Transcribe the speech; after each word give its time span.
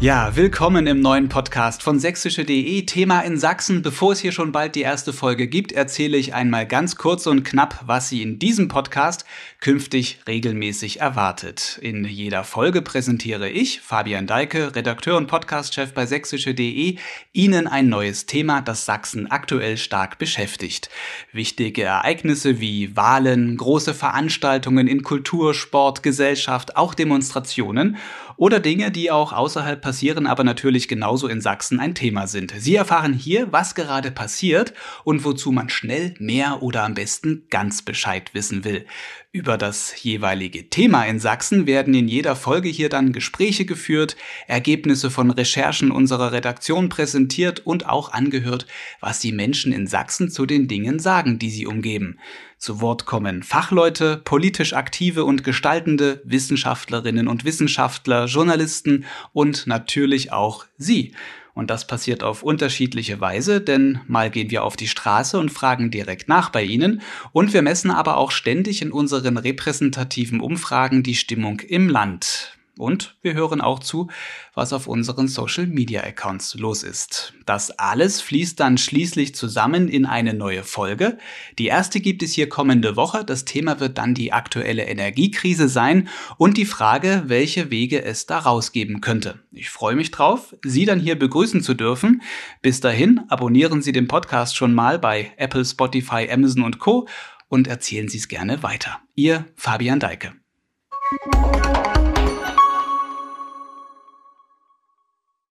Ja, 0.00 0.34
willkommen 0.34 0.86
im 0.86 1.00
neuen 1.00 1.28
Podcast 1.28 1.82
von 1.82 1.98
sächsische.de. 1.98 2.86
Thema 2.86 3.20
in 3.20 3.36
Sachsen. 3.36 3.82
Bevor 3.82 4.12
es 4.12 4.18
hier 4.18 4.32
schon 4.32 4.50
bald 4.50 4.74
die 4.74 4.80
erste 4.80 5.12
Folge 5.12 5.46
gibt, 5.46 5.72
erzähle 5.72 6.16
ich 6.16 6.32
einmal 6.32 6.66
ganz 6.66 6.96
kurz 6.96 7.26
und 7.26 7.44
knapp, 7.44 7.82
was 7.84 8.08
Sie 8.08 8.22
in 8.22 8.38
diesem 8.38 8.68
Podcast 8.68 9.26
künftig 9.60 10.20
regelmäßig 10.26 11.00
erwartet. 11.00 11.78
In 11.82 12.06
jeder 12.06 12.44
Folge 12.44 12.80
präsentiere 12.80 13.50
ich, 13.50 13.82
Fabian 13.82 14.26
Deike, 14.26 14.74
Redakteur 14.74 15.18
und 15.18 15.26
Podcastchef 15.26 15.92
bei 15.92 16.06
sächsische.de, 16.06 16.96
Ihnen 17.34 17.66
ein 17.66 17.90
neues 17.90 18.24
Thema, 18.24 18.62
das 18.62 18.86
Sachsen 18.86 19.30
aktuell 19.30 19.76
stark 19.76 20.16
beschäftigt. 20.16 20.88
Wichtige 21.30 21.82
Ereignisse 21.82 22.58
wie 22.58 22.96
Wahlen, 22.96 23.54
große 23.58 23.92
Veranstaltungen 23.92 24.88
in 24.88 25.02
Kultur, 25.02 25.52
Sport, 25.52 26.02
Gesellschaft, 26.02 26.78
auch 26.78 26.94
Demonstrationen 26.94 27.98
oder 28.40 28.58
Dinge, 28.58 28.90
die 28.90 29.10
auch 29.10 29.34
außerhalb 29.34 29.82
passieren, 29.82 30.26
aber 30.26 30.44
natürlich 30.44 30.88
genauso 30.88 31.28
in 31.28 31.42
Sachsen 31.42 31.78
ein 31.78 31.94
Thema 31.94 32.26
sind. 32.26 32.54
Sie 32.56 32.74
erfahren 32.74 33.12
hier, 33.12 33.52
was 33.52 33.74
gerade 33.74 34.10
passiert 34.10 34.72
und 35.04 35.24
wozu 35.26 35.52
man 35.52 35.68
schnell 35.68 36.14
mehr 36.18 36.62
oder 36.62 36.84
am 36.84 36.94
besten 36.94 37.44
ganz 37.50 37.82
Bescheid 37.82 38.32
wissen 38.32 38.64
will. 38.64 38.86
Über 39.30 39.58
das 39.58 40.02
jeweilige 40.02 40.70
Thema 40.70 41.04
in 41.04 41.20
Sachsen 41.20 41.66
werden 41.66 41.92
in 41.92 42.08
jeder 42.08 42.34
Folge 42.34 42.70
hier 42.70 42.88
dann 42.88 43.12
Gespräche 43.12 43.66
geführt, 43.66 44.16
Ergebnisse 44.46 45.10
von 45.10 45.30
Recherchen 45.30 45.90
unserer 45.90 46.32
Redaktion 46.32 46.88
präsentiert 46.88 47.66
und 47.66 47.90
auch 47.90 48.10
angehört, 48.10 48.66
was 49.00 49.18
die 49.18 49.32
Menschen 49.32 49.70
in 49.70 49.86
Sachsen 49.86 50.30
zu 50.30 50.46
den 50.46 50.66
Dingen 50.66 50.98
sagen, 50.98 51.38
die 51.38 51.50
sie 51.50 51.66
umgeben. 51.66 52.18
Zu 52.60 52.82
Wort 52.82 53.06
kommen 53.06 53.42
Fachleute, 53.42 54.18
politisch 54.22 54.74
aktive 54.74 55.24
und 55.24 55.44
gestaltende, 55.44 56.20
Wissenschaftlerinnen 56.26 57.26
und 57.26 57.46
Wissenschaftler, 57.46 58.26
Journalisten 58.26 59.06
und 59.32 59.66
natürlich 59.66 60.30
auch 60.30 60.66
Sie. 60.76 61.14
Und 61.54 61.70
das 61.70 61.86
passiert 61.86 62.22
auf 62.22 62.42
unterschiedliche 62.42 63.18
Weise, 63.18 63.62
denn 63.62 64.00
mal 64.08 64.30
gehen 64.30 64.50
wir 64.50 64.62
auf 64.62 64.76
die 64.76 64.88
Straße 64.88 65.38
und 65.38 65.48
fragen 65.48 65.90
direkt 65.90 66.28
nach 66.28 66.50
bei 66.50 66.62
Ihnen 66.62 67.00
und 67.32 67.54
wir 67.54 67.62
messen 67.62 67.90
aber 67.90 68.18
auch 68.18 68.30
ständig 68.30 68.82
in 68.82 68.92
unseren 68.92 69.38
repräsentativen 69.38 70.42
Umfragen 70.42 71.02
die 71.02 71.14
Stimmung 71.14 71.60
im 71.60 71.88
Land. 71.88 72.59
Und 72.80 73.16
wir 73.20 73.34
hören 73.34 73.60
auch 73.60 73.78
zu, 73.78 74.08
was 74.54 74.72
auf 74.72 74.86
unseren 74.86 75.28
Social 75.28 75.66
Media 75.66 76.02
Accounts 76.02 76.54
los 76.54 76.82
ist. 76.82 77.34
Das 77.44 77.70
alles 77.72 78.22
fließt 78.22 78.58
dann 78.58 78.78
schließlich 78.78 79.34
zusammen 79.34 79.86
in 79.86 80.06
eine 80.06 80.32
neue 80.32 80.64
Folge. 80.64 81.18
Die 81.58 81.66
erste 81.66 82.00
gibt 82.00 82.22
es 82.22 82.32
hier 82.32 82.48
kommende 82.48 82.96
Woche. 82.96 83.22
Das 83.22 83.44
Thema 83.44 83.80
wird 83.80 83.98
dann 83.98 84.14
die 84.14 84.32
aktuelle 84.32 84.84
Energiekrise 84.84 85.68
sein 85.68 86.08
und 86.38 86.56
die 86.56 86.64
Frage, 86.64 87.24
welche 87.26 87.70
Wege 87.70 88.02
es 88.02 88.24
daraus 88.24 88.72
geben 88.72 89.02
könnte. 89.02 89.40
Ich 89.52 89.68
freue 89.68 89.94
mich 89.94 90.10
drauf, 90.10 90.56
Sie 90.64 90.86
dann 90.86 91.00
hier 91.00 91.18
begrüßen 91.18 91.62
zu 91.62 91.74
dürfen. 91.74 92.22
Bis 92.62 92.80
dahin 92.80 93.20
abonnieren 93.28 93.82
Sie 93.82 93.92
den 93.92 94.08
Podcast 94.08 94.56
schon 94.56 94.72
mal 94.72 94.98
bei 94.98 95.32
Apple, 95.36 95.66
Spotify, 95.66 96.30
Amazon 96.32 96.62
und 96.62 96.78
Co. 96.78 97.06
und 97.48 97.68
erzählen 97.68 98.08
Sie 98.08 98.16
es 98.16 98.28
gerne 98.28 98.62
weiter. 98.62 99.00
Ihr 99.14 99.44
Fabian 99.54 100.00
Deike. 100.00 100.32